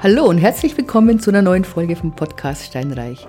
Hallo 0.00 0.26
und 0.26 0.38
herzlich 0.38 0.76
willkommen 0.76 1.18
zu 1.18 1.30
einer 1.30 1.40
neuen 1.40 1.64
Folge 1.64 1.96
vom 1.96 2.14
Podcast 2.14 2.66
Steinreich. 2.66 3.26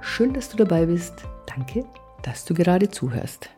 Schön, 0.00 0.32
dass 0.32 0.48
du 0.48 0.56
dabei 0.56 0.86
bist. 0.86 1.24
Danke, 1.46 1.84
dass 2.22 2.44
du 2.44 2.54
gerade 2.54 2.88
zuhörst. 2.88 3.50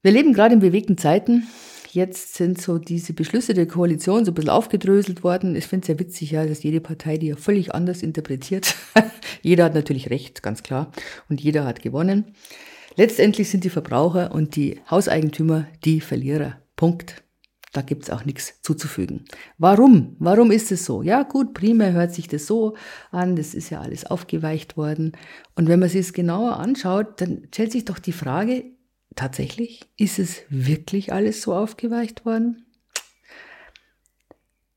Wir 0.00 0.12
leben 0.12 0.32
gerade 0.32 0.54
in 0.54 0.60
bewegten 0.60 0.96
Zeiten. 0.96 1.46
Jetzt 1.90 2.34
sind 2.34 2.58
so 2.58 2.78
diese 2.78 3.12
Beschlüsse 3.12 3.52
der 3.52 3.66
Koalition 3.66 4.24
so 4.24 4.30
ein 4.30 4.34
bisschen 4.34 4.48
aufgedröselt 4.48 5.22
worden. 5.22 5.54
Ich 5.54 5.66
finde 5.66 5.82
es 5.82 5.86
sehr 5.88 5.98
witzig, 5.98 6.30
ja, 6.30 6.46
dass 6.46 6.62
jede 6.62 6.80
Partei 6.80 7.18
die 7.18 7.26
ja 7.26 7.36
völlig 7.36 7.74
anders 7.74 8.02
interpretiert. 8.02 8.74
jeder 9.42 9.64
hat 9.64 9.74
natürlich 9.74 10.08
recht, 10.08 10.42
ganz 10.42 10.62
klar. 10.62 10.90
Und 11.28 11.42
jeder 11.42 11.66
hat 11.66 11.82
gewonnen. 11.82 12.34
Letztendlich 12.96 13.50
sind 13.50 13.64
die 13.64 13.70
Verbraucher 13.70 14.32
und 14.32 14.56
die 14.56 14.80
Hauseigentümer 14.90 15.66
die 15.84 16.00
Verlierer. 16.00 16.58
Punkt. 16.76 17.22
Da 17.72 17.80
gibt's 17.80 18.10
auch 18.10 18.26
nichts 18.26 18.60
zuzufügen. 18.60 19.24
Warum? 19.56 20.16
Warum 20.18 20.50
ist 20.50 20.70
es 20.70 20.84
so? 20.84 21.02
Ja, 21.02 21.22
gut, 21.22 21.54
primär 21.54 21.92
hört 21.92 22.12
sich 22.12 22.28
das 22.28 22.46
so 22.46 22.76
an, 23.10 23.34
das 23.34 23.54
ist 23.54 23.70
ja 23.70 23.80
alles 23.80 24.04
aufgeweicht 24.04 24.76
worden. 24.76 25.12
Und 25.56 25.68
wenn 25.68 25.80
man 25.80 25.88
sich 25.88 26.00
es 26.00 26.12
genauer 26.12 26.58
anschaut, 26.58 27.20
dann 27.22 27.48
stellt 27.50 27.72
sich 27.72 27.86
doch 27.86 27.98
die 27.98 28.12
Frage, 28.12 28.64
tatsächlich, 29.16 29.86
ist 29.96 30.18
es 30.18 30.42
wirklich 30.50 31.14
alles 31.14 31.40
so 31.40 31.54
aufgeweicht 31.54 32.26
worden? 32.26 32.66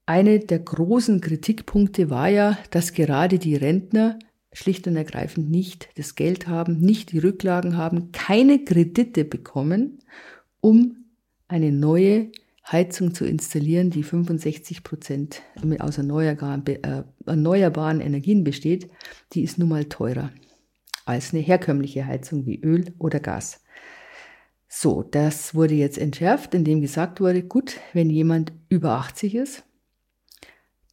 Eine 0.05 0.39
der 0.39 0.59
großen 0.59 1.19
Kritikpunkte 1.19 2.09
war 2.09 2.29
ja, 2.29 2.57
dass 2.69 2.93
gerade 2.93 3.39
die 3.39 3.55
Rentner 3.55 4.19
schlicht 4.53 4.87
und 4.87 4.95
ergreifend 4.95 5.49
nicht 5.49 5.89
das 5.97 6.15
Geld 6.15 6.47
haben, 6.47 6.79
nicht 6.79 7.11
die 7.11 7.19
Rücklagen 7.19 7.75
haben, 7.75 8.13
keine 8.13 8.63
Kredite 8.63 9.25
bekommen, 9.25 9.99
um 10.61 11.05
eine 11.47 11.71
neue 11.71 12.31
Heizung 12.71 13.13
zu 13.13 13.25
installieren, 13.25 13.91
die 13.91 14.03
65 14.03 14.83
Prozent 14.83 15.43
aus 15.79 15.97
äh, 15.97 17.03
erneuerbaren 17.25 18.01
Energien 18.01 18.43
besteht, 18.43 18.89
die 19.33 19.43
ist 19.43 19.59
nun 19.59 19.69
mal 19.69 19.85
teurer 19.85 20.31
als 21.05 21.33
eine 21.33 21.43
herkömmliche 21.43 22.05
Heizung 22.05 22.45
wie 22.45 22.59
Öl 22.61 22.93
oder 22.97 23.19
Gas. 23.19 23.63
So, 24.67 25.03
das 25.03 25.53
wurde 25.53 25.75
jetzt 25.75 25.97
entschärft, 25.97 26.53
indem 26.55 26.81
gesagt 26.81 27.21
wurde, 27.21 27.43
gut, 27.43 27.79
wenn 27.93 28.09
jemand 28.09 28.51
über 28.67 28.93
80 28.93 29.35
ist, 29.35 29.63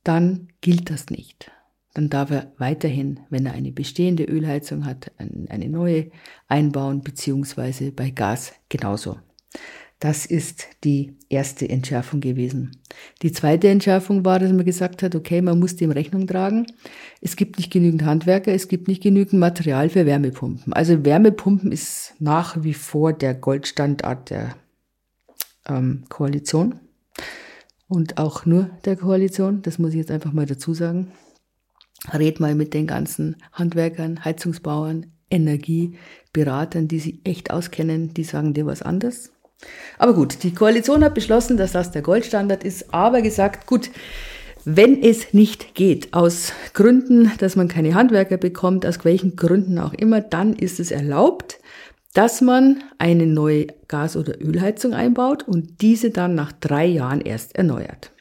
dann 0.04 0.48
gilt 0.60 0.90
das 0.90 1.08
nicht. 1.08 1.50
Dann 1.94 2.08
darf 2.08 2.30
er 2.30 2.52
weiterhin, 2.58 3.20
wenn 3.30 3.46
er 3.46 3.52
eine 3.52 3.72
bestehende 3.72 4.24
Ölheizung 4.24 4.84
hat, 4.86 5.12
eine 5.18 5.68
neue 5.68 6.10
einbauen, 6.48 7.02
beziehungsweise 7.02 7.92
bei 7.92 8.10
Gas 8.10 8.52
genauso. 8.68 9.18
Das 10.02 10.26
ist 10.26 10.66
die 10.82 11.14
erste 11.28 11.68
Entschärfung 11.68 12.20
gewesen. 12.20 12.72
Die 13.22 13.30
zweite 13.30 13.68
Entschärfung 13.68 14.24
war, 14.24 14.40
dass 14.40 14.50
man 14.50 14.64
gesagt 14.64 15.00
hat, 15.00 15.14
okay, 15.14 15.40
man 15.40 15.60
muss 15.60 15.76
dem 15.76 15.92
Rechnung 15.92 16.26
tragen. 16.26 16.66
Es 17.20 17.36
gibt 17.36 17.56
nicht 17.56 17.72
genügend 17.72 18.04
Handwerker, 18.04 18.52
es 18.52 18.66
gibt 18.66 18.88
nicht 18.88 19.00
genügend 19.00 19.34
Material 19.34 19.88
für 19.90 20.04
Wärmepumpen. 20.04 20.72
Also 20.72 21.04
Wärmepumpen 21.04 21.70
ist 21.70 22.14
nach 22.18 22.64
wie 22.64 22.74
vor 22.74 23.12
der 23.12 23.34
Goldstandard 23.34 24.30
der 24.30 24.56
ähm, 25.68 26.02
Koalition 26.08 26.80
und 27.86 28.18
auch 28.18 28.44
nur 28.44 28.70
der 28.84 28.96
Koalition. 28.96 29.62
Das 29.62 29.78
muss 29.78 29.90
ich 29.90 29.98
jetzt 29.98 30.10
einfach 30.10 30.32
mal 30.32 30.46
dazu 30.46 30.74
sagen. 30.74 31.12
Red 32.12 32.40
mal 32.40 32.56
mit 32.56 32.74
den 32.74 32.88
ganzen 32.88 33.36
Handwerkern, 33.52 34.24
Heizungsbauern, 34.24 35.12
Energieberatern, 35.30 36.88
die 36.88 36.98
sich 36.98 37.20
echt 37.22 37.52
auskennen, 37.52 38.12
die 38.14 38.24
sagen 38.24 38.52
dir 38.52 38.66
was 38.66 38.82
anderes. 38.82 39.30
Aber 39.98 40.14
gut, 40.14 40.42
die 40.42 40.54
Koalition 40.54 41.04
hat 41.04 41.14
beschlossen, 41.14 41.56
dass 41.56 41.72
das 41.72 41.90
der 41.90 42.02
Goldstandard 42.02 42.64
ist, 42.64 42.92
aber 42.92 43.22
gesagt, 43.22 43.66
gut, 43.66 43.90
wenn 44.64 45.02
es 45.02 45.32
nicht 45.34 45.74
geht, 45.74 46.12
aus 46.14 46.52
Gründen, 46.72 47.32
dass 47.38 47.56
man 47.56 47.68
keine 47.68 47.94
Handwerker 47.94 48.36
bekommt, 48.36 48.86
aus 48.86 49.04
welchen 49.04 49.36
Gründen 49.36 49.78
auch 49.78 49.92
immer, 49.92 50.20
dann 50.20 50.54
ist 50.54 50.78
es 50.78 50.90
erlaubt, 50.90 51.58
dass 52.14 52.40
man 52.40 52.82
eine 52.98 53.26
neue 53.26 53.68
Gas- 53.88 54.16
oder 54.16 54.40
Ölheizung 54.40 54.94
einbaut 54.94 55.48
und 55.48 55.80
diese 55.80 56.10
dann 56.10 56.34
nach 56.34 56.52
drei 56.52 56.86
Jahren 56.86 57.20
erst 57.20 57.56
erneuert. 57.56 58.12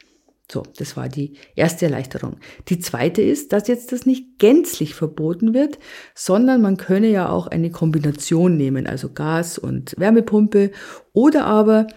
So, 0.51 0.63
das 0.77 0.97
war 0.97 1.07
die 1.07 1.37
erste 1.55 1.85
Erleichterung. 1.85 2.35
Die 2.67 2.79
zweite 2.79 3.21
ist, 3.21 3.53
dass 3.53 3.69
jetzt 3.69 3.93
das 3.93 4.05
nicht 4.05 4.37
gänzlich 4.37 4.95
verboten 4.95 5.53
wird, 5.53 5.79
sondern 6.13 6.61
man 6.61 6.75
könne 6.75 7.07
ja 7.07 7.29
auch 7.29 7.47
eine 7.47 7.71
Kombination 7.71 8.57
nehmen, 8.57 8.85
also 8.85 9.13
Gas 9.13 9.57
und 9.57 9.95
Wärmepumpe 9.97 10.71
oder 11.13 11.45
aber 11.45 11.87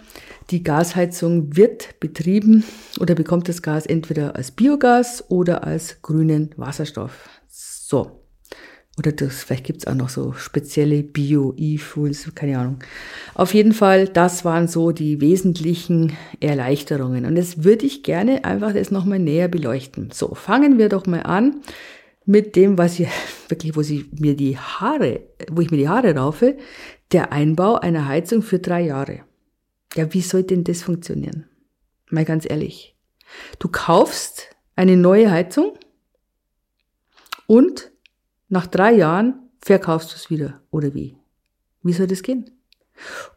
die 0.51 0.63
Gasheizung 0.63 1.57
wird 1.57 1.99
betrieben 1.99 2.63
oder 3.01 3.17
bekommt 3.17 3.49
das 3.49 3.61
Gas 3.61 3.87
entweder 3.87 4.37
als 4.37 4.53
Biogas 4.53 5.25
oder 5.29 5.65
als 5.65 6.01
grünen 6.03 6.51
Wasserstoff. 6.57 7.29
So, 7.49 8.24
oder 8.97 9.11
das, 9.11 9.43
vielleicht 9.43 9.65
gibt's 9.65 9.87
auch 9.87 9.95
noch 9.95 10.09
so 10.09 10.35
spezielle 10.35 11.03
Bio-E-Fuels, 11.03 12.33
keine 12.37 12.59
Ahnung. 12.59 12.79
Auf 13.35 13.53
jeden 13.53 13.73
Fall, 13.73 14.07
das 14.07 14.45
waren 14.45 14.69
so 14.69 14.93
die 14.93 15.21
wesentlichen 15.21 16.17
Erleichterungen. 16.39 17.25
Und 17.27 17.35
das 17.35 17.65
würde 17.65 17.87
ich 17.87 18.05
gerne 18.05 18.45
einfach 18.45 18.73
das 18.73 18.93
nochmal 18.93 19.19
näher 19.19 19.49
beleuchten. 19.49 20.11
So, 20.13 20.35
fangen 20.35 20.79
wir 20.79 20.89
doch 20.89 21.07
mal 21.07 21.23
an 21.23 21.61
mit 22.25 22.55
dem, 22.55 22.79
was 22.79 23.01
ich 23.01 23.09
wirklich, 23.49 23.75
wo 23.75 23.81
ich 23.81 24.13
mir 24.13 24.37
die 24.37 24.59
Haare, 24.59 25.23
wo 25.51 25.61
ich 25.61 25.73
mir 25.73 25.79
die 25.79 25.89
Haare 25.89 26.15
raufe, 26.15 26.57
der 27.11 27.33
Einbau 27.33 27.75
einer 27.75 28.07
Heizung 28.07 28.43
für 28.43 28.61
drei 28.61 28.83
Jahre. 28.83 29.21
Ja, 29.97 30.13
wie 30.15 30.21
soll 30.21 30.45
denn 30.45 30.63
das 30.63 30.83
funktionieren? 30.83 31.47
Mal 32.11 32.25
ganz 32.25 32.49
ehrlich. 32.49 32.97
Du 33.59 33.69
kaufst 33.69 34.51
eine 34.77 34.97
neue 34.97 35.33
Heizung 35.33 35.77
und 37.47 37.91
nach 38.55 38.69
drei 38.69 38.93
Jahren 38.93 39.35
verkaufst 39.61 40.13
du 40.13 40.15
es 40.15 40.31
wieder. 40.31 40.61
Oder 40.71 40.95
wie? 40.95 41.17
Wie 41.83 41.93
soll 41.93 42.07
das 42.07 42.23
gehen? 42.23 42.51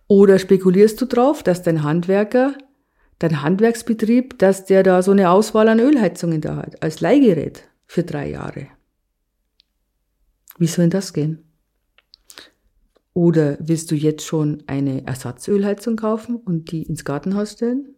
Oder 0.06 0.38
spekulierst 0.38 1.02
du 1.02 1.06
drauf, 1.06 1.42
dass 1.42 1.64
dein 1.64 1.82
Handwerker, 1.82 2.56
dein 3.18 3.42
Handwerksbetrieb, 3.42 4.38
dass 4.38 4.66
der 4.66 4.84
da 4.84 5.02
so 5.02 5.12
eine 5.12 5.32
Auswahl 5.32 5.70
an 5.70 5.80
Ölheizungen 5.80 6.40
da 6.40 6.58
hat, 6.58 6.84
als 6.84 7.02
Leihgerät 7.02 7.64
für 7.88 8.04
drei 8.04 8.30
Jahre? 8.30 8.68
Wie 10.60 10.68
soll 10.68 10.84
denn 10.84 10.92
das 10.92 11.14
gehen? 11.14 11.44
Oder 13.14 13.58
willst 13.60 13.90
du 13.90 13.96
jetzt 13.96 14.24
schon 14.24 14.62
eine 14.68 15.08
Ersatzölheizung 15.08 15.96
kaufen 15.96 16.36
und 16.36 16.72
die 16.72 16.84
ins 16.84 17.04
Gartenhaus 17.04 17.54
stellen? 17.54 17.96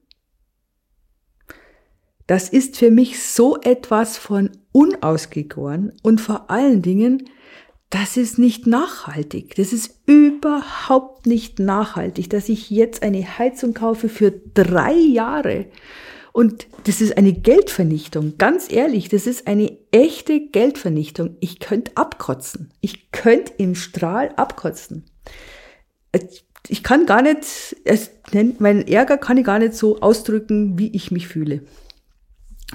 Das 2.30 2.48
ist 2.48 2.78
für 2.78 2.92
mich 2.92 3.24
so 3.24 3.58
etwas 3.60 4.20
von 4.20 4.52
unausgegoren 4.72 5.94
und 6.04 6.22
vor 6.22 6.52
allen 6.52 6.84
Dingen, 6.84 7.28
das 7.90 8.18
ist 8.18 8.38
nicht 8.38 8.68
nachhaltig. 8.68 9.56
Das 9.56 9.74
ist 9.74 9.96
überhaupt 10.06 11.26
nicht 11.26 11.58
nachhaltig, 11.58 12.30
dass 12.30 12.48
ich 12.48 12.70
jetzt 12.70 13.02
eine 13.02 13.40
Heizung 13.40 13.74
kaufe 13.74 14.10
für 14.10 14.32
drei 14.54 14.94
Jahre. 14.94 15.66
Und 16.32 16.68
das 16.84 17.02
ist 17.02 17.18
eine 17.18 17.34
Geldvernichtung. 17.34 18.36
Ganz 18.38 18.72
ehrlich, 18.72 19.10
das 19.10 19.26
ist 19.26 19.48
eine 19.48 19.76
echte 19.90 20.40
Geldvernichtung. 20.40 21.36
Ich 21.40 21.58
könnte 21.58 21.94
abkotzen. 21.96 22.72
Ich 22.80 23.12
könnte 23.12 23.54
im 23.58 23.74
Strahl 23.74 24.34
abkotzen. 24.36 25.06
Ich 26.68 26.84
kann 26.84 27.08
gar 27.08 27.24
nicht, 27.24 27.76
meinen 28.60 28.88
Ärger 28.88 29.18
kann 29.18 29.38
ich 29.38 29.46
gar 29.46 29.58
nicht 29.58 29.74
so 29.74 30.00
ausdrücken, 30.02 30.78
wie 30.78 30.96
ich 30.96 31.10
mich 31.10 31.28
fühle. 31.28 31.64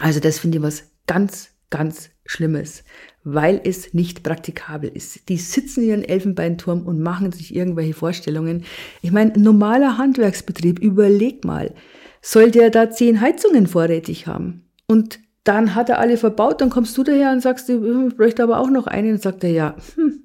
Also 0.00 0.20
das 0.20 0.38
finde 0.38 0.58
ich 0.58 0.64
was 0.64 0.84
ganz, 1.06 1.50
ganz 1.70 2.10
Schlimmes, 2.26 2.84
weil 3.22 3.60
es 3.64 3.92
nicht 3.92 4.22
praktikabel 4.22 4.90
ist. 4.90 5.28
Die 5.28 5.36
sitzen 5.36 5.82
in 5.82 5.88
ihren 5.88 6.04
Elfenbeinturm 6.04 6.86
und 6.86 7.00
machen 7.00 7.32
sich 7.32 7.54
irgendwelche 7.54 7.94
Vorstellungen. 7.94 8.64
Ich 9.02 9.12
meine, 9.12 9.34
ein 9.34 9.42
normaler 9.42 9.98
Handwerksbetrieb, 9.98 10.78
überleg 10.78 11.44
mal, 11.44 11.74
soll 12.22 12.50
der 12.50 12.70
da 12.70 12.90
zehn 12.90 13.20
Heizungen 13.20 13.66
vorrätig 13.66 14.26
haben? 14.26 14.64
Und 14.86 15.20
dann 15.44 15.74
hat 15.74 15.90
er 15.90 15.98
alle 15.98 16.16
verbaut, 16.16 16.62
dann 16.62 16.70
kommst 16.70 16.96
du 16.96 17.04
daher 17.04 17.32
und 17.32 17.40
sagst, 17.40 17.68
ich 17.68 17.78
bräuchte 18.16 18.42
aber 18.42 18.58
auch 18.58 18.70
noch 18.70 18.86
einen. 18.86 19.12
Und 19.12 19.22
sagt 19.22 19.44
er, 19.44 19.50
ja, 19.50 19.76
hm, 19.94 20.22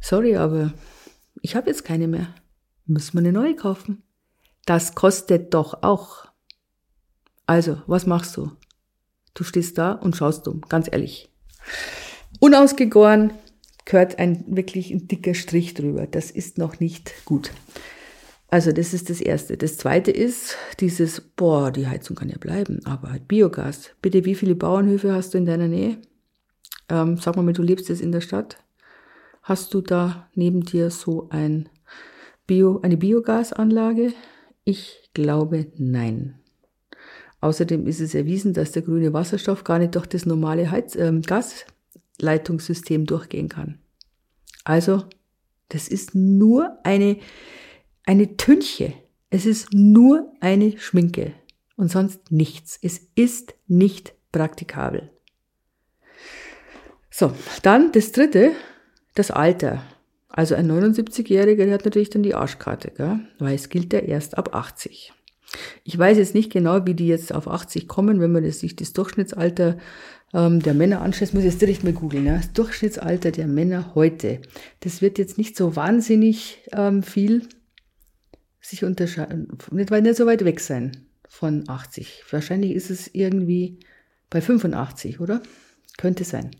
sorry, 0.00 0.36
aber 0.36 0.72
ich 1.42 1.54
habe 1.54 1.68
jetzt 1.68 1.84
keine 1.84 2.08
mehr. 2.08 2.28
Muss 2.86 3.12
man 3.12 3.26
eine 3.26 3.32
neue 3.32 3.54
kaufen. 3.54 4.02
Das 4.64 4.94
kostet 4.94 5.52
doch 5.52 5.82
auch. 5.82 6.26
Also, 7.46 7.82
was 7.86 8.06
machst 8.06 8.36
du? 8.38 8.50
Du 9.38 9.44
stehst 9.44 9.78
da 9.78 9.92
und 9.92 10.16
schaust 10.16 10.48
um, 10.48 10.62
ganz 10.62 10.88
ehrlich. 10.90 11.28
Unausgegoren 12.40 13.30
gehört 13.84 14.18
ein 14.18 14.44
wirklich 14.48 14.90
ein 14.90 15.06
dicker 15.06 15.32
Strich 15.32 15.74
drüber. 15.74 16.08
Das 16.08 16.32
ist 16.32 16.58
noch 16.58 16.80
nicht 16.80 17.24
gut. 17.24 17.52
Also 18.48 18.72
das 18.72 18.94
ist 18.94 19.10
das 19.10 19.20
Erste. 19.20 19.56
Das 19.56 19.76
Zweite 19.76 20.10
ist 20.10 20.56
dieses, 20.80 21.20
boah, 21.20 21.70
die 21.70 21.86
Heizung 21.86 22.16
kann 22.16 22.30
ja 22.30 22.36
bleiben, 22.36 22.80
aber 22.84 23.12
halt 23.12 23.28
Biogas. 23.28 23.90
Bitte, 24.02 24.24
wie 24.24 24.34
viele 24.34 24.56
Bauernhöfe 24.56 25.12
hast 25.12 25.34
du 25.34 25.38
in 25.38 25.46
deiner 25.46 25.68
Nähe? 25.68 25.98
Ähm, 26.88 27.16
sag 27.18 27.36
mal, 27.36 27.52
du 27.52 27.62
lebst 27.62 27.88
jetzt 27.90 28.00
in 28.00 28.10
der 28.10 28.22
Stadt. 28.22 28.56
Hast 29.42 29.72
du 29.72 29.82
da 29.82 30.28
neben 30.34 30.64
dir 30.64 30.90
so 30.90 31.28
ein 31.30 31.68
Bio, 32.48 32.80
eine 32.82 32.96
Biogasanlage? 32.96 34.14
Ich 34.64 35.10
glaube 35.14 35.68
nein. 35.76 36.37
Außerdem 37.40 37.86
ist 37.86 38.00
es 38.00 38.14
erwiesen, 38.14 38.52
dass 38.52 38.72
der 38.72 38.82
grüne 38.82 39.12
Wasserstoff 39.12 39.64
gar 39.64 39.78
nicht 39.78 39.94
durch 39.94 40.06
das 40.06 40.26
normale 40.26 40.70
Heiz 40.70 40.96
äh, 40.96 41.12
Gasleitungssystem 41.20 43.06
durchgehen 43.06 43.48
kann. 43.48 43.78
Also, 44.64 45.04
das 45.68 45.88
ist 45.88 46.14
nur 46.14 46.78
eine, 46.82 47.18
eine 48.04 48.36
Tünche. 48.36 48.94
Es 49.30 49.46
ist 49.46 49.72
nur 49.72 50.32
eine 50.40 50.78
Schminke 50.78 51.32
und 51.76 51.90
sonst 51.90 52.32
nichts. 52.32 52.78
Es 52.82 53.00
ist 53.14 53.54
nicht 53.66 54.14
praktikabel. 54.32 55.10
So, 57.10 57.32
dann 57.62 57.92
das 57.92 58.12
dritte, 58.12 58.52
das 59.14 59.30
Alter. 59.30 59.82
Also 60.28 60.54
ein 60.54 60.70
79-Jähriger, 60.70 61.64
der 61.64 61.74
hat 61.74 61.84
natürlich 61.84 62.10
dann 62.10 62.22
die 62.22 62.34
Arschkarte, 62.34 62.90
gell? 62.90 63.20
weil 63.38 63.54
es 63.54 63.68
gilt 63.68 63.92
ja 63.92 64.00
erst 64.00 64.38
ab 64.38 64.54
80. 64.54 65.12
Ich 65.84 65.98
weiß 65.98 66.18
jetzt 66.18 66.34
nicht 66.34 66.52
genau, 66.52 66.84
wie 66.86 66.94
die 66.94 67.06
jetzt 67.06 67.34
auf 67.34 67.48
80 67.48 67.88
kommen, 67.88 68.20
wenn 68.20 68.32
man 68.32 68.44
das, 68.44 68.60
sich 68.60 68.76
das 68.76 68.92
Durchschnittsalter 68.92 69.78
ähm, 70.34 70.60
der 70.60 70.74
Männer 70.74 71.00
anschaut. 71.00 71.32
muss 71.32 71.44
ich 71.44 71.50
jetzt 71.50 71.62
direkt 71.62 71.84
mal 71.84 71.92
googeln. 71.92 72.26
Ja? 72.26 72.36
Das 72.36 72.52
Durchschnittsalter 72.52 73.30
der 73.30 73.46
Männer 73.46 73.94
heute. 73.94 74.40
Das 74.80 75.00
wird 75.00 75.18
jetzt 75.18 75.38
nicht 75.38 75.56
so 75.56 75.76
wahnsinnig 75.76 76.58
ähm, 76.72 77.02
viel 77.02 77.48
sich 78.60 78.84
unterscheiden, 78.84 79.48
nicht, 79.70 79.90
nicht 79.90 80.16
so 80.16 80.26
weit 80.26 80.44
weg 80.44 80.60
sein 80.60 81.06
von 81.28 81.68
80. 81.68 82.24
Wahrscheinlich 82.30 82.72
ist 82.72 82.90
es 82.90 83.08
irgendwie 83.14 83.78
bei 84.30 84.40
85, 84.40 85.20
oder? 85.20 85.42
Könnte 85.96 86.24
sein. 86.24 86.50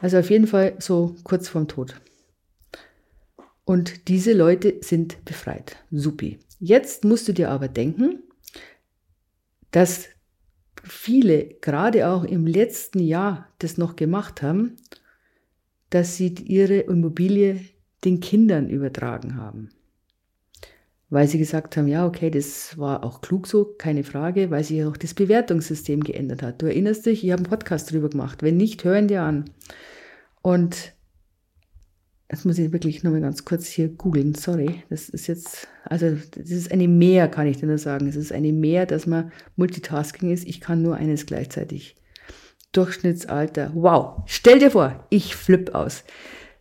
Also 0.00 0.18
auf 0.18 0.30
jeden 0.30 0.46
Fall 0.46 0.76
so 0.78 1.16
kurz 1.24 1.48
vorm 1.48 1.68
Tod. 1.68 2.00
Und 3.64 4.08
diese 4.08 4.32
Leute 4.32 4.76
sind 4.80 5.24
befreit. 5.24 5.76
Supi. 5.90 6.38
Jetzt 6.58 7.04
musst 7.04 7.28
du 7.28 7.32
dir 7.32 7.50
aber 7.50 7.68
denken, 7.68 8.22
dass 9.70 10.06
viele, 10.82 11.44
gerade 11.60 12.08
auch 12.08 12.24
im 12.24 12.46
letzten 12.46 13.00
Jahr, 13.00 13.48
das 13.58 13.78
noch 13.78 13.96
gemacht 13.96 14.42
haben, 14.42 14.76
dass 15.90 16.16
sie 16.16 16.34
ihre 16.44 16.80
Immobilie 16.80 17.60
den 18.04 18.20
Kindern 18.20 18.68
übertragen 18.68 19.36
haben 19.36 19.70
weil 21.10 21.26
sie 21.26 21.38
gesagt 21.38 21.76
haben, 21.76 21.88
ja, 21.88 22.06
okay, 22.06 22.30
das 22.30 22.76
war 22.76 23.02
auch 23.02 23.20
klug 23.20 23.46
so, 23.46 23.64
keine 23.64 24.04
Frage, 24.04 24.50
weil 24.50 24.62
sich 24.62 24.84
auch 24.84 24.96
das 24.96 25.14
Bewertungssystem 25.14 26.04
geändert 26.04 26.42
hat. 26.42 26.60
Du 26.60 26.66
erinnerst 26.66 27.06
dich, 27.06 27.24
ich 27.24 27.30
habe 27.30 27.40
einen 27.42 27.50
Podcast 27.50 27.90
drüber 27.90 28.10
gemacht. 28.10 28.42
Wenn 28.42 28.56
nicht, 28.58 28.84
hören 28.84 29.08
dir 29.08 29.22
an. 29.22 29.46
Und 30.42 30.94
das 32.28 32.44
muss 32.44 32.58
ich 32.58 32.72
wirklich 32.72 33.02
nochmal 33.02 33.22
ganz 33.22 33.44
kurz 33.46 33.66
hier 33.66 33.88
googeln, 33.88 34.34
sorry. 34.34 34.82
Das 34.90 35.08
ist 35.08 35.26
jetzt, 35.26 35.66
also 35.84 36.14
das 36.36 36.50
ist 36.50 36.70
eine 36.70 36.86
Mehr, 36.86 37.26
kann 37.28 37.46
ich 37.46 37.56
dir 37.56 37.66
nur 37.66 37.78
sagen. 37.78 38.06
Es 38.06 38.16
ist 38.16 38.32
eine 38.32 38.52
Mehr, 38.52 38.84
dass 38.84 39.06
man 39.06 39.32
Multitasking 39.56 40.30
ist. 40.30 40.46
Ich 40.46 40.60
kann 40.60 40.82
nur 40.82 40.96
eines 40.96 41.24
gleichzeitig. 41.24 41.96
Durchschnittsalter. 42.72 43.70
Wow, 43.74 44.22
stell 44.26 44.58
dir 44.58 44.70
vor, 44.70 45.06
ich 45.08 45.34
flipp 45.34 45.74
aus. 45.74 46.04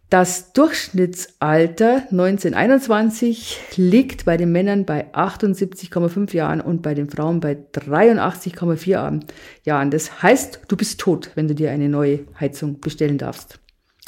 Das 0.10 0.54
Durchschnittsalter 0.54 2.04
1921 2.12 3.60
liegt 3.76 4.24
bei 4.24 4.38
den 4.38 4.54
Männern 4.54 4.86
bei 4.86 5.14
78,5 5.14 6.34
Jahren 6.34 6.62
und 6.62 6.82
bei 6.82 6.94
den 6.94 7.10
Frauen 7.10 7.42
bei 7.42 7.58
83,4 7.74 9.22
Jahren. 9.66 9.92
Das 9.92 10.24
heißt, 10.24 10.62
du 10.70 10.78
bist 10.78 11.02
tot, 11.02 11.32
wenn 11.36 11.50
du 11.50 11.56
dir 11.56 11.72
eine 11.72 11.90
neue 11.90 12.22
Heizung 12.40 12.80
bestellen 12.80 13.18
darfst. 13.18 13.60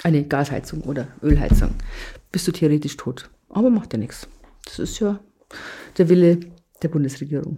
Eine 0.04 0.24
Gasheizung 0.24 0.82
oder 0.82 1.08
Ölheizung. 1.22 1.72
Bist 2.32 2.48
du 2.48 2.52
theoretisch 2.52 2.98
tot. 2.98 3.30
Aber 3.50 3.70
macht 3.70 3.94
ja 3.94 4.00
nichts. 4.00 4.28
Das 4.66 4.80
ist 4.80 5.00
ja 5.00 5.20
der 5.98 6.10
Wille 6.10 6.40
der 6.82 6.88
Bundesregierung. 6.88 7.58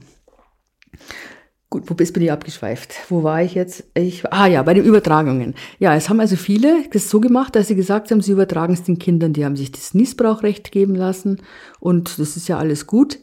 Gut, 1.69 1.89
wo 1.89 1.93
bist 1.93 2.13
bin 2.13 2.23
ich 2.23 2.31
abgeschweift? 2.31 2.93
Wo 3.09 3.23
war 3.23 3.41
ich 3.41 3.53
jetzt? 3.53 3.85
Ich, 3.93 4.29
ah 4.33 4.45
ja, 4.45 4.61
bei 4.63 4.73
den 4.73 4.83
Übertragungen. 4.83 5.55
Ja, 5.79 5.95
es 5.95 6.09
haben 6.09 6.19
also 6.19 6.35
viele 6.35 6.83
das 6.91 7.09
so 7.09 7.21
gemacht, 7.21 7.55
dass 7.55 7.69
sie 7.69 7.75
gesagt 7.75 8.11
haben, 8.11 8.21
sie 8.21 8.33
übertragen 8.33 8.73
es 8.73 8.83
den 8.83 8.99
Kindern, 8.99 9.31
die 9.31 9.45
haben 9.45 9.55
sich 9.55 9.71
das 9.71 9.93
Niesbrauchrecht 9.93 10.73
geben 10.73 10.95
lassen 10.95 11.41
und 11.79 12.19
das 12.19 12.35
ist 12.35 12.49
ja 12.49 12.57
alles 12.57 12.87
gut. 12.87 13.19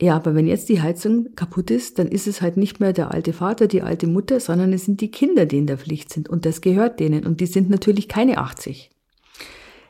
Ja, 0.00 0.14
aber 0.14 0.34
wenn 0.36 0.46
jetzt 0.46 0.68
die 0.68 0.80
Heizung 0.80 1.34
kaputt 1.34 1.72
ist, 1.72 1.98
dann 1.98 2.06
ist 2.06 2.28
es 2.28 2.40
halt 2.40 2.56
nicht 2.56 2.78
mehr 2.78 2.92
der 2.92 3.12
alte 3.12 3.32
Vater, 3.32 3.66
die 3.66 3.82
alte 3.82 4.06
Mutter, 4.06 4.38
sondern 4.38 4.72
es 4.72 4.84
sind 4.84 5.00
die 5.00 5.10
Kinder, 5.10 5.44
die 5.44 5.58
in 5.58 5.66
der 5.66 5.78
Pflicht 5.78 6.12
sind 6.12 6.28
und 6.28 6.46
das 6.46 6.60
gehört 6.60 7.00
denen 7.00 7.26
und 7.26 7.40
die 7.40 7.46
sind 7.46 7.68
natürlich 7.68 8.06
keine 8.06 8.38
80. 8.38 8.90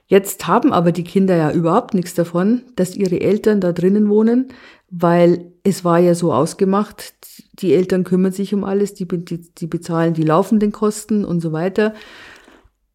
Jetzt 0.07 0.47
haben 0.47 0.73
aber 0.73 0.93
die 0.93 1.05
Kinder 1.05 1.37
ja 1.37 1.53
überhaupt 1.53 1.93
nichts 1.93 2.15
davon, 2.15 2.63
dass 2.77 2.97
ihre 2.97 3.21
Eltern 3.21 3.61
da 3.61 3.73
drinnen 3.73 4.09
wohnen, 4.09 4.49
weil 4.91 5.53
es 5.63 5.85
war 5.85 5.99
ja 5.99 6.15
so 6.15 6.33
ausgemacht, 6.33 7.13
die 7.59 7.75
Eltern 7.75 8.05
kümmern 8.05 8.33
sich 8.33 8.55
um 8.55 8.65
alles, 8.65 8.95
die, 8.95 9.07
die, 9.07 9.53
die 9.53 9.67
bezahlen 9.67 10.15
die 10.15 10.23
laufenden 10.23 10.73
Kosten 10.73 11.27
und 11.27 11.41
so 11.41 11.53
weiter. 11.53 11.93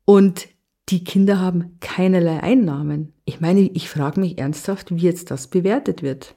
Und 0.05 0.47
die 0.89 1.03
Kinder 1.03 1.39
haben 1.39 1.77
keinerlei 1.79 2.41
Einnahmen. 2.41 3.13
Ich 3.25 3.39
meine, 3.39 3.61
ich 3.61 3.89
frage 3.89 4.19
mich 4.19 4.39
ernsthaft, 4.39 4.95
wie 4.95 5.01
jetzt 5.01 5.29
das 5.29 5.47
bewertet 5.47 6.01
wird. 6.01 6.35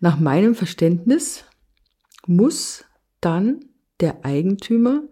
Nach 0.00 0.18
meinem 0.18 0.54
Verständnis 0.54 1.44
muss 2.26 2.84
dann 3.20 3.60
der 4.00 4.24
Eigentümer 4.24 5.02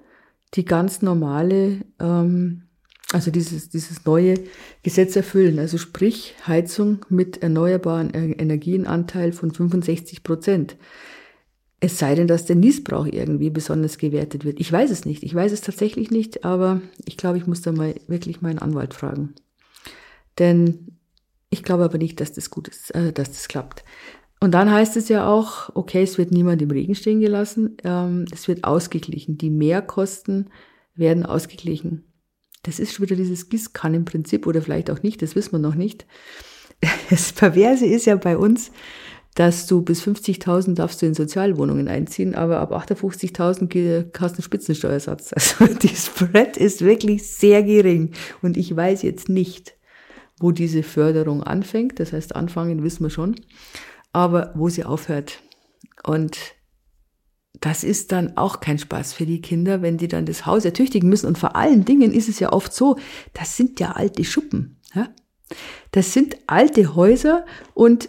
die 0.55 0.65
ganz 0.65 1.03
normale 1.03 1.85
ähm, 2.01 2.69
also 3.13 3.31
dieses, 3.31 3.71
dieses 3.71 4.05
neue 4.05 4.35
Gesetz 4.83 5.17
erfüllen. 5.17 5.59
Also 5.59 5.79
sprich 5.79 6.35
Heizung 6.47 7.07
mit 7.09 7.43
erneuerbaren 7.43 8.11
Energienanteil 8.11 9.33
von 9.33 9.51
65 9.51 10.23
Prozent. 10.23 10.77
Es 11.81 11.99
sei 11.99 12.15
denn, 12.15 12.27
dass 12.27 12.45
der 12.45 12.57
Niesbrauch 12.57 13.07
irgendwie 13.07 13.51
besonders 13.51 13.99
gewertet 13.99 14.45
wird. 14.45 14.61
Ich 14.61 14.71
weiß 14.71 14.91
es 14.91 15.05
nicht. 15.05 15.23
Ich 15.23 15.35
weiß 15.35 15.53
es 15.53 15.61
tatsächlich 15.61 16.11
nicht, 16.11 16.45
aber 16.45 16.83
ich 17.07 17.17
glaube, 17.17 17.39
ich 17.39 17.47
muss 17.47 17.63
da 17.63 17.73
mal 17.73 17.95
wirklich 18.09 18.43
meinen 18.43 18.59
Anwalt 18.59 18.95
fragen. 18.95 19.35
Denn 20.39 20.99
ich 21.51 21.63
glaube 21.63 21.85
aber 21.85 21.99
nicht, 21.99 22.21
dass 22.21 22.33
das 22.33 22.51
gut 22.51 22.69
ist, 22.69 22.95
äh, 22.95 23.13
dass 23.13 23.31
das 23.31 23.49
klappt. 23.49 23.85
Und 24.41 24.53
dann 24.53 24.71
heißt 24.71 24.97
es 24.97 25.09
ja 25.09 25.27
auch, 25.27 25.71
okay, 25.75 26.03
es 26.03 26.17
wird 26.17 26.31
niemand 26.31 26.63
im 26.63 26.71
Regen 26.71 26.95
stehen 26.95 27.21
gelassen, 27.21 27.77
ähm, 27.85 28.25
es 28.33 28.47
wird 28.47 28.65
ausgeglichen. 28.65 29.37
Die 29.37 29.51
Mehrkosten 29.51 30.51
werden 30.95 31.27
ausgeglichen. 31.27 32.05
Das 32.63 32.79
ist 32.79 32.93
schon 32.93 33.07
wieder 33.07 33.17
dieses 33.17 33.49
Gießkannenprinzip 33.49 34.47
oder 34.47 34.63
vielleicht 34.63 34.91
auch 34.91 35.03
nicht, 35.03 35.23
das 35.23 35.35
wissen 35.35 35.53
wir 35.53 35.59
noch 35.59 35.75
nicht. 35.75 36.07
Das 37.11 37.33
Perverse 37.33 37.87
ist 37.87 38.07
ja 38.07 38.15
bei 38.15 38.37
uns, 38.37 38.71
dass 39.35 39.67
du 39.67 39.83
bis 39.83 40.03
50.000 40.03 40.75
darfst 40.75 41.01
du 41.01 41.07
in 41.07 41.15
Sozialwohnungen 41.15 41.89
einziehen, 41.89 42.35
aber 42.35 42.59
ab 42.59 42.73
58.000 42.73 44.11
hast 44.21 44.33
du 44.33 44.37
einen 44.37 44.43
Spitzensteuersatz. 44.43 45.33
Also 45.59 45.75
die 45.75 45.89
Spread 45.89 46.57
ist 46.57 46.83
wirklich 46.83 47.29
sehr 47.29 47.63
gering 47.63 48.13
und 48.43 48.57
ich 48.57 48.75
weiß 48.75 49.03
jetzt 49.03 49.29
nicht, 49.29 49.75
wo 50.41 50.51
diese 50.51 50.83
Förderung 50.83 51.43
anfängt. 51.43 52.01
Das 52.01 52.13
heißt, 52.13 52.37
anfangen 52.37 52.83
wissen 52.83 53.05
wir 53.05 53.11
schon, 53.11 53.37
aber 54.19 54.53
wo 54.55 54.69
sie 54.69 54.85
aufhört. 54.85 55.41
Und 56.05 56.39
das 57.61 57.83
ist 57.85 58.13
dann 58.13 58.37
auch 58.37 58.61
kein 58.61 58.79
Spaß 58.79 59.13
für 59.13 59.27
die 59.27 59.41
Kinder, 59.41 59.83
wenn 59.83 59.97
die 59.99 60.09
dann 60.09 60.27
das 60.27 60.47
Haus 60.47 60.65
ertüchtigen 60.65 61.09
müssen. 61.09 61.27
Und 61.27 61.39
vor 61.39 61.57
allen 61.57 61.85
Dingen 61.85 62.13
ist 62.13 62.29
es 62.29 62.39
ja 62.39 62.53
oft 62.53 62.73
so, 62.73 62.97
das 63.35 63.57
sind 63.57 63.81
ja 63.81 63.93
alte 63.93 64.25
Schuppen. 64.25 64.81
Ja? 64.95 65.09
Das 65.91 66.13
sind 66.13 66.37
alte 66.47 66.95
Häuser 66.95 67.45
und 67.75 68.09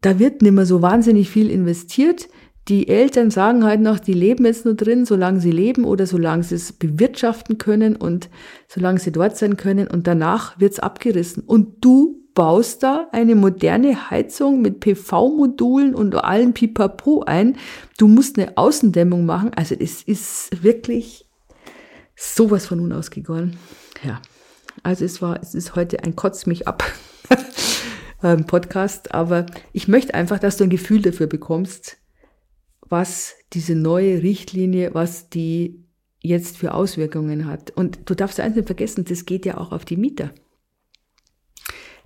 da 0.00 0.18
wird 0.18 0.42
nicht 0.42 0.52
mehr 0.52 0.66
so 0.66 0.82
wahnsinnig 0.82 1.30
viel 1.30 1.50
investiert. 1.50 2.28
Die 2.68 2.88
Eltern 2.88 3.30
sagen 3.30 3.64
halt 3.64 3.80
noch, 3.80 3.98
die 3.98 4.12
leben 4.12 4.44
jetzt 4.44 4.64
nur 4.64 4.74
drin, 4.74 5.06
solange 5.06 5.40
sie 5.40 5.50
leben 5.50 5.84
oder 5.84 6.06
solange 6.06 6.42
sie 6.42 6.56
es 6.56 6.72
bewirtschaften 6.72 7.58
können 7.58 7.96
und 7.96 8.28
solange 8.68 8.98
sie 9.00 9.12
dort 9.12 9.36
sein 9.36 9.56
können 9.56 9.86
und 9.86 10.06
danach 10.06 10.58
wird's 10.60 10.78
abgerissen. 10.78 11.42
Und 11.42 11.84
du 11.84 12.23
baust 12.34 12.82
da 12.82 13.08
eine 13.12 13.34
moderne 13.34 14.10
Heizung 14.10 14.60
mit 14.60 14.80
PV-Modulen 14.80 15.94
und 15.94 16.14
allen 16.16 16.52
Pipapo 16.52 17.22
ein. 17.22 17.56
Du 17.96 18.08
musst 18.08 18.38
eine 18.38 18.56
Außendämmung 18.56 19.24
machen. 19.24 19.52
Also 19.54 19.74
es 19.78 20.02
ist 20.02 20.62
wirklich 20.62 21.28
sowas 22.16 22.66
von 22.66 22.80
unausgegoren. 22.80 23.56
Ja. 24.02 24.20
Also 24.82 25.04
es 25.04 25.22
war, 25.22 25.40
es 25.40 25.54
ist 25.54 25.76
heute 25.76 26.02
ein 26.02 26.16
Kotz 26.16 26.46
mich 26.46 26.66
ab 26.66 26.84
Podcast, 28.46 29.14
aber 29.14 29.46
ich 29.72 29.86
möchte 29.86 30.14
einfach, 30.14 30.38
dass 30.38 30.56
du 30.56 30.64
ein 30.64 30.70
Gefühl 30.70 31.02
dafür 31.02 31.26
bekommst, 31.26 31.98
was 32.88 33.34
diese 33.52 33.74
neue 33.74 34.22
Richtlinie, 34.22 34.94
was 34.94 35.28
die 35.28 35.84
jetzt 36.20 36.56
für 36.56 36.74
Auswirkungen 36.74 37.46
hat. 37.46 37.70
Und 37.72 37.98
du 38.06 38.14
darfst 38.14 38.40
eins 38.40 38.56
nicht 38.56 38.66
vergessen, 38.66 39.04
das 39.04 39.26
geht 39.26 39.44
ja 39.46 39.58
auch 39.58 39.72
auf 39.72 39.84
die 39.84 39.96
Mieter. 39.96 40.30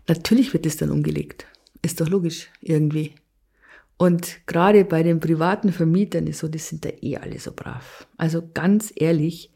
Natürlich 0.08 0.52
wird 0.52 0.66
es 0.66 0.78
dann 0.78 0.90
umgelegt. 0.90 1.46
Ist 1.82 2.00
doch 2.00 2.08
logisch, 2.08 2.50
irgendwie. 2.60 3.14
Und 3.98 4.46
gerade 4.46 4.84
bei 4.84 5.02
den 5.02 5.20
privaten 5.20 5.72
Vermietern 5.72 6.26
ist 6.26 6.38
so, 6.38 6.48
die 6.48 6.58
sind 6.58 6.84
da 6.84 6.90
eh 7.02 7.16
alle 7.18 7.38
so 7.38 7.52
brav. 7.52 8.06
Also 8.16 8.42
ganz 8.54 8.92
ehrlich, 8.96 9.52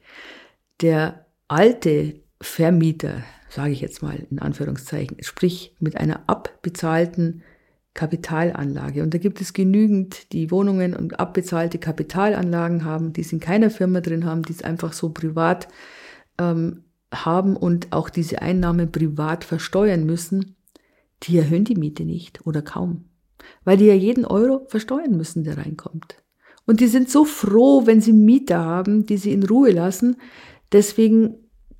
der 0.80 1.26
alte 1.48 2.20
Vermieter, 2.40 3.22
sage 3.48 3.72
ich 3.72 3.80
jetzt 3.80 4.02
mal 4.02 4.26
in 4.30 4.40
Anführungszeichen, 4.40 5.16
sprich 5.22 5.74
mit 5.78 5.96
einer 5.96 6.28
abbezahlten 6.28 7.42
Kapitalanlage. 7.94 9.02
Und 9.02 9.14
da 9.14 9.18
gibt 9.18 9.40
es 9.40 9.52
genügend, 9.52 10.32
die 10.32 10.50
Wohnungen 10.50 10.94
und 10.94 11.20
abbezahlte 11.20 11.78
Kapitalanlagen 11.78 12.84
haben, 12.84 13.12
die 13.12 13.20
es 13.20 13.32
in 13.32 13.40
keiner 13.40 13.70
Firma 13.70 14.00
drin 14.00 14.24
haben, 14.24 14.42
die 14.42 14.52
es 14.52 14.62
einfach 14.62 14.92
so 14.92 15.10
privat 15.10 15.68
ähm, 16.38 16.84
haben 17.12 17.56
und 17.56 17.92
auch 17.92 18.10
diese 18.10 18.42
Einnahmen 18.42 18.90
privat 18.90 19.44
versteuern 19.44 20.04
müssen, 20.04 20.56
die 21.22 21.38
erhöhen 21.38 21.64
die 21.64 21.76
Miete 21.76 22.04
nicht 22.04 22.46
oder 22.46 22.62
kaum. 22.62 23.04
Weil 23.64 23.76
die 23.76 23.86
ja 23.86 23.94
jeden 23.94 24.24
Euro 24.24 24.66
versteuern 24.68 25.16
müssen, 25.16 25.44
der 25.44 25.58
reinkommt. 25.58 26.16
Und 26.66 26.80
die 26.80 26.86
sind 26.86 27.10
so 27.10 27.24
froh, 27.24 27.86
wenn 27.86 28.00
sie 28.00 28.12
Mieter 28.12 28.64
haben, 28.64 29.04
die 29.04 29.16
sie 29.16 29.32
in 29.32 29.42
Ruhe 29.42 29.72
lassen. 29.72 30.16
Deswegen, 30.70 31.34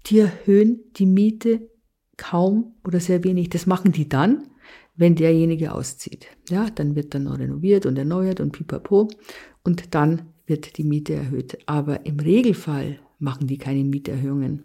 die 0.07 0.19
erhöhen 0.19 0.81
die 0.97 1.07
Miete 1.07 1.71
kaum 2.17 2.75
oder 2.85 3.01
sehr 3.01 3.23
wenig. 3.25 3.51
Das 3.51 3.67
machen 3.67 3.93
die 3.93 4.09
dann, 4.09 4.49
wenn 4.97 5.15
derjenige 5.15 5.73
auszieht. 5.73 6.27
Ja, 6.51 6.69
dann 6.75 6.97
wird 6.97 7.15
dann 7.15 7.25
noch 7.25 7.39
renoviert 7.39 7.87
und 7.87 7.97
erneuert 7.97 8.41
und 8.41 8.53
pipapo 8.53 9.09
und 9.63 9.95
dann 9.95 10.33
wird 10.47 10.77
die 10.79 10.85
Miete 10.85 11.15
erhöht. 11.15 11.59
Aber 11.67 12.05
im 12.05 12.19
Regelfall 12.19 12.99
machen 13.19 13.47
die 13.47 13.59
keine 13.59 13.85
Mieterhöhungen. 13.85 14.65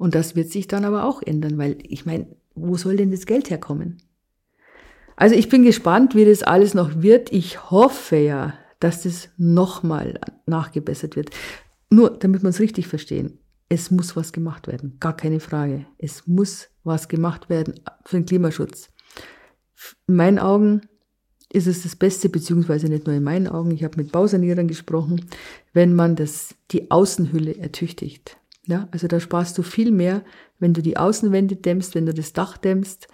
Und 0.00 0.14
das 0.14 0.34
wird 0.34 0.50
sich 0.50 0.66
dann 0.66 0.86
aber 0.86 1.04
auch 1.04 1.20
ändern, 1.20 1.58
weil 1.58 1.76
ich 1.82 2.06
meine, 2.06 2.26
wo 2.54 2.78
soll 2.78 2.96
denn 2.96 3.10
das 3.10 3.26
Geld 3.26 3.50
herkommen? 3.50 3.98
Also 5.14 5.34
ich 5.34 5.50
bin 5.50 5.62
gespannt, 5.62 6.14
wie 6.14 6.24
das 6.24 6.42
alles 6.42 6.72
noch 6.72 7.02
wird. 7.02 7.30
Ich 7.34 7.70
hoffe 7.70 8.16
ja, 8.16 8.54
dass 8.78 9.02
das 9.02 9.28
nochmal 9.36 10.18
nachgebessert 10.46 11.16
wird. 11.16 11.28
Nur, 11.90 12.16
damit 12.18 12.42
wir 12.42 12.48
es 12.48 12.60
richtig 12.60 12.86
verstehen, 12.88 13.40
es 13.68 13.90
muss 13.90 14.16
was 14.16 14.32
gemacht 14.32 14.68
werden, 14.68 14.96
gar 15.00 15.14
keine 15.14 15.38
Frage. 15.38 15.84
Es 15.98 16.26
muss 16.26 16.70
was 16.82 17.08
gemacht 17.08 17.50
werden 17.50 17.74
für 18.06 18.16
den 18.16 18.24
Klimaschutz. 18.24 18.88
In 20.08 20.16
meinen 20.16 20.38
Augen 20.38 20.80
ist 21.52 21.66
es 21.66 21.82
das 21.82 21.94
Beste, 21.94 22.30
beziehungsweise 22.30 22.88
nicht 22.88 23.06
nur 23.06 23.16
in 23.16 23.22
meinen 23.22 23.48
Augen, 23.48 23.70
ich 23.72 23.84
habe 23.84 23.98
mit 23.98 24.12
Bausanierern 24.12 24.66
gesprochen, 24.66 25.26
wenn 25.74 25.94
man 25.94 26.16
das, 26.16 26.54
die 26.70 26.90
Außenhülle 26.90 27.58
ertüchtigt. 27.58 28.39
Ja, 28.70 28.86
also 28.92 29.08
da 29.08 29.18
sparst 29.18 29.58
du 29.58 29.64
viel 29.64 29.90
mehr, 29.90 30.22
wenn 30.60 30.74
du 30.74 30.80
die 30.80 30.96
Außenwände 30.96 31.56
dämmst, 31.56 31.96
wenn 31.96 32.06
du 32.06 32.14
das 32.14 32.32
Dach 32.32 32.56
dämmst, 32.56 33.08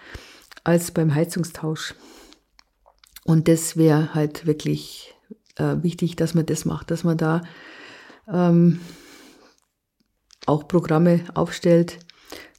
als 0.64 0.90
beim 0.90 1.14
Heizungstausch. 1.14 1.94
Und 3.24 3.48
das 3.48 3.78
wäre 3.78 4.12
halt 4.14 4.44
wirklich 4.44 5.14
äh, 5.56 5.76
wichtig, 5.80 6.14
dass 6.14 6.34
man 6.34 6.44
das 6.44 6.66
macht, 6.66 6.90
dass 6.90 7.04
man 7.04 7.16
da 7.16 7.40
ähm, 8.30 8.80
auch 10.44 10.68
Programme 10.68 11.20
aufstellt. 11.32 12.00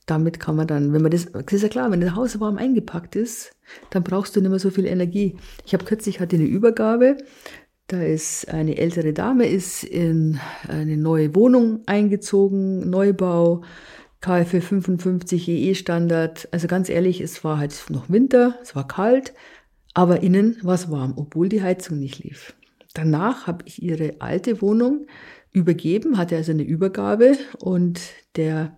Damit 0.08 0.40
kann 0.40 0.56
man 0.56 0.66
dann, 0.66 0.92
wenn 0.92 1.04
man 1.04 1.12
das, 1.12 1.32
das 1.32 1.54
ist 1.54 1.62
ja 1.62 1.70
klar, 1.70 1.92
wenn 1.92 2.02
das 2.02 2.16
Haus 2.16 2.40
warm 2.40 2.58
eingepackt 2.58 3.16
ist, 3.16 3.52
dann 3.92 4.02
brauchst 4.02 4.36
du 4.36 4.42
nicht 4.42 4.50
mehr 4.50 4.58
so 4.58 4.72
viel 4.72 4.88
Energie. 4.88 5.38
Ich 5.68 5.74
habe 5.76 5.86
kürzlich 5.86 6.20
hatte 6.20 6.38
eine 6.38 6.46
Übergabe, 6.46 7.18
da 7.88 8.02
ist 8.02 8.50
eine 8.50 8.78
ältere 8.78 9.14
Dame, 9.14 9.48
ist 9.48 9.84
in 9.84 10.40
eine 10.68 10.98
neue 10.98 11.34
Wohnung 11.36 11.82
eingezogen, 11.86 12.90
Neubau, 12.90 13.64
KfW 14.20 14.62
55 14.62 15.48
EE-Standard. 15.48 16.50
Also 16.52 16.68
ganz 16.68 16.90
ehrlich, 16.90 17.22
es 17.22 17.44
war 17.44 17.58
halt 17.58 17.86
noch 17.90 18.10
Winter, 18.10 18.58
es 18.62 18.76
war 18.76 18.88
kalt, 18.88 19.34
aber 19.94 20.22
innen 20.22 20.58
war 20.64 20.76
es 20.76 20.92
warm, 20.92 21.14
obwohl 21.16 21.48
die 21.48 21.62
Heizung 21.62 22.00
nicht 22.00 22.20
lief. 22.24 22.56
Danach 22.94 23.48
habe 23.48 23.64
ich 23.66 23.82
ihre 23.82 24.16
alte 24.20 24.62
Wohnung 24.62 25.08
übergeben, 25.52 26.18
hatte 26.18 26.36
also 26.36 26.52
eine 26.52 26.64
Übergabe 26.64 27.38
und 27.60 28.02
der 28.36 28.76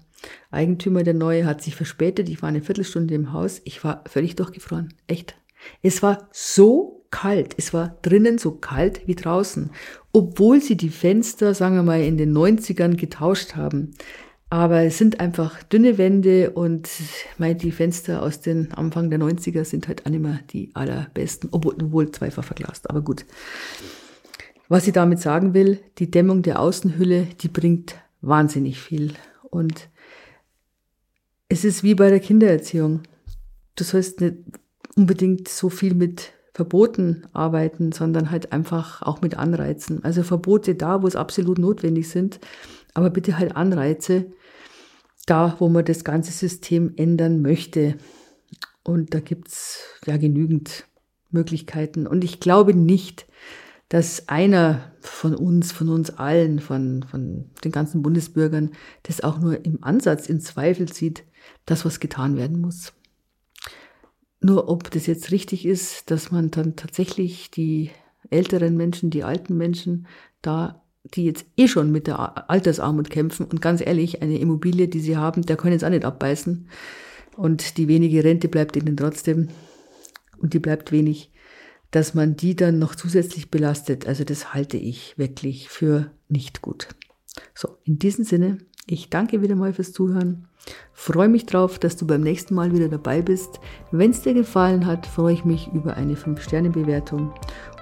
Eigentümer, 0.52 1.04
der 1.04 1.14
neue, 1.14 1.46
hat 1.46 1.62
sich 1.62 1.76
verspätet. 1.76 2.30
Ich 2.30 2.42
war 2.42 2.50
eine 2.50 2.62
Viertelstunde 2.62 3.16
im 3.16 3.34
Haus. 3.34 3.62
Ich 3.64 3.84
war 3.84 4.04
völlig 4.08 4.36
durchgefroren. 4.36 4.94
Echt. 5.08 5.36
Es 5.82 6.04
war 6.04 6.28
so 6.32 6.99
kalt. 7.12 7.56
Es 7.58 7.74
war 7.74 7.98
drinnen 8.02 8.38
so 8.38 8.52
kalt 8.52 9.08
wie 9.08 9.16
draußen. 9.16 9.72
Obwohl 10.12 10.62
sie 10.62 10.78
die 10.78 10.90
Fenster, 10.90 11.54
sagen 11.54 11.76
wir 11.76 11.84
mal, 11.84 12.02
in 12.02 12.18
den 12.18 12.36
90ern 12.36 12.96
getauscht 12.96 13.56
haben. 13.56 13.92
Aber 14.50 14.82
es 14.82 14.98
sind 14.98 15.20
einfach 15.20 15.62
dünne 15.64 16.00
Wände 16.00 16.50
und 16.52 16.90
meine, 17.38 17.56
die 17.56 17.72
Fenster 17.72 18.24
aus 18.24 18.42
den 18.42 18.72
Anfang 18.74 19.12
der 19.12 19.20
90er 19.20 19.64
sind 19.64 19.88
halt 19.88 20.06
auch 20.06 20.10
nicht 20.10 20.22
mehr 20.22 20.40
die 20.50 20.72
allerbesten, 20.74 21.50
obwohl, 21.52 21.76
obwohl 21.76 22.12
zweifach 22.12 22.44
verglast, 22.44 22.90
aber 22.90 23.02
gut. 23.02 23.26
Was 24.68 24.88
ich 24.88 24.94
damit 24.94 25.20
sagen 25.20 25.54
will, 25.54 25.80
die 26.00 26.10
Dämmung 26.10 26.42
der 26.42 26.60
Außenhülle, 26.60 27.28
die 27.42 27.48
bringt 27.48 27.96
wahnsinnig 28.22 28.80
viel. 28.80 29.14
Und 29.44 29.90
es 31.48 31.64
ist 31.64 31.84
wie 31.84 31.96
bei 31.96 32.10
der 32.10 32.20
Kindererziehung. 32.20 33.02
Du 33.76 33.84
sollst 33.84 34.20
nicht 34.22 34.36
unbedingt 34.96 35.48
so 35.48 35.70
viel 35.70 35.94
mit 35.94 36.34
Verboten 36.60 37.24
arbeiten, 37.32 37.94
sondern 37.94 38.32
halt 38.32 38.52
einfach 38.52 39.02
auch 39.02 39.22
mit 39.22 39.38
Anreizen. 39.38 40.04
Also 40.04 40.24
Verbote 40.24 40.76
da, 40.76 41.02
wo 41.02 41.08
es 41.08 41.16
absolut 41.16 41.58
notwendig 41.58 42.10
sind, 42.10 42.42
aber 42.94 43.10
bitte 43.10 43.38
halt 43.38 43.56
Anreize 43.56 44.34
da, 45.26 45.56
wo 45.60 45.70
man 45.70 45.86
das 45.86 46.04
ganze 46.04 46.34
System 46.34 46.92
ändern 46.98 47.42
möchte. 47.42 47.96
Und 48.84 49.14
da 49.14 49.22
gibt's 49.22 49.86
ja 50.06 50.18
genügend 50.18 50.84
Möglichkeiten. 51.30 52.06
Und 52.06 52.26
ich 52.26 52.42
glaube 52.42 52.74
nicht, 52.74 53.26
dass 53.88 54.28
einer 54.28 54.92
von 55.00 55.34
uns, 55.34 55.72
von 55.72 55.88
uns 55.88 56.10
allen, 56.10 56.60
von, 56.60 57.04
von 57.04 57.52
den 57.64 57.72
ganzen 57.72 58.02
Bundesbürgern, 58.02 58.72
das 59.04 59.22
auch 59.22 59.40
nur 59.40 59.64
im 59.64 59.82
Ansatz 59.82 60.28
in 60.28 60.42
Zweifel 60.42 60.90
zieht, 60.90 61.24
dass 61.66 61.86
was 61.86 62.02
getan 62.02 62.36
werden 62.36 62.60
muss. 62.60 62.92
Nur 64.42 64.70
ob 64.70 64.90
das 64.92 65.06
jetzt 65.06 65.32
richtig 65.32 65.66
ist, 65.66 66.12
dass 66.12 66.32
man 66.32 66.52
dann 66.52 66.76
tatsächlich 66.76 67.52
die 67.52 67.92
älteren 68.30 68.78
Menschen, 68.78 69.10
die 69.10 69.24
alten 69.24 69.58
Menschen 69.58 70.08
da, 70.42 70.82
die 71.04 71.26
jetzt 71.26 71.46
eh 71.58 71.68
schon 71.68 71.92
mit 71.92 72.08
der 72.08 72.50
Altersarmut 72.50 73.10
kämpfen 73.10 73.46
und 73.46 73.62
ganz 73.62 73.82
ehrlich, 73.82 74.22
eine 74.22 74.40
Immobilie, 74.40 74.88
die 74.88 75.00
sie 75.00 75.18
haben, 75.18 75.42
der 75.42 75.58
können 75.58 75.74
jetzt 75.74 75.84
auch 75.84 75.90
nicht 75.90 76.06
abbeißen 76.06 76.70
und 77.36 77.78
die 77.78 77.88
wenige 77.88 78.24
Rente 78.24 78.48
bleibt 78.48 78.76
ihnen 78.76 78.96
trotzdem 78.96 79.50
und 80.38 80.54
die 80.54 80.60
bleibt 80.60 80.92
wenig 80.92 81.32
dass 81.92 82.14
man 82.14 82.36
die 82.36 82.56
dann 82.56 82.80
noch 82.80 82.96
zusätzlich 82.96 83.50
belastet. 83.50 84.08
Also 84.08 84.24
das 84.24 84.54
halte 84.54 84.78
ich 84.78 85.18
wirklich 85.18 85.70
für 85.70 86.12
nicht 86.28 86.62
gut. 86.62 86.90
So, 87.56 87.78
in 87.84 88.00
diesem 88.00 88.26
Sinne, 88.26 88.60
ich 88.86 89.10
danke 89.10 89.42
wieder 89.42 89.56
mal 89.56 89.74
fürs 89.74 89.92
Zuhören. 89.92 90.48
Freue 90.94 91.30
mich 91.30 91.46
drauf, 91.46 91.80
dass 91.80 91.96
du 91.96 92.06
beim 92.06 92.22
nächsten 92.22 92.54
Mal 92.56 92.74
wieder 92.74 92.90
dabei 92.90 93.22
bist. 93.22 93.60
Wenn 93.92 94.12
es 94.12 94.22
dir 94.22 94.34
gefallen 94.34 94.86
hat, 94.86 95.08
freue 95.08 95.34
ich 95.34 95.46
mich 95.46 95.70
über 95.74 95.96
eine 95.96 96.16
5-Sterne-Bewertung. 96.16 97.34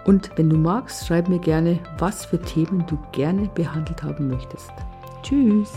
Und 0.05 0.31
wenn 0.37 0.49
du 0.49 0.55
magst, 0.55 1.07
schreib 1.07 1.27
mir 1.27 1.39
gerne, 1.39 1.79
was 1.97 2.25
für 2.25 2.39
Themen 2.39 2.85
du 2.87 2.97
gerne 3.11 3.49
behandelt 3.55 4.03
haben 4.03 4.29
möchtest. 4.29 4.71
Tschüss! 5.23 5.71